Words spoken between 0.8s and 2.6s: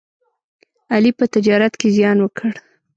علي په تجارت کې زیان وکړ.